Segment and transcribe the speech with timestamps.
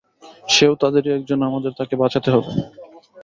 [0.47, 2.51] সেও তাদেরই একজন, আমাদের তাকে বাঁচাতে হবে।